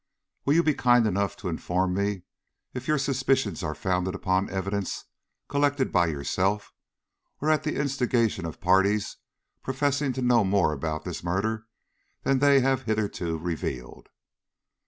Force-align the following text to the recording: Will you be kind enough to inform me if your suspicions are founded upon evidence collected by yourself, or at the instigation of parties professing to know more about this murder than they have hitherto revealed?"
Will 0.45 0.55
you 0.55 0.63
be 0.63 0.73
kind 0.73 1.05
enough 1.05 1.37
to 1.37 1.47
inform 1.47 1.93
me 1.93 2.23
if 2.73 2.87
your 2.87 2.97
suspicions 2.97 3.61
are 3.61 3.75
founded 3.75 4.15
upon 4.15 4.49
evidence 4.49 5.05
collected 5.47 5.91
by 5.91 6.07
yourself, 6.07 6.73
or 7.39 7.51
at 7.51 7.61
the 7.61 7.75
instigation 7.75 8.47
of 8.47 8.59
parties 8.59 9.17
professing 9.61 10.11
to 10.13 10.23
know 10.23 10.43
more 10.43 10.73
about 10.73 11.03
this 11.03 11.23
murder 11.23 11.67
than 12.23 12.39
they 12.39 12.61
have 12.61 12.81
hitherto 12.81 13.37
revealed?" 13.37 14.09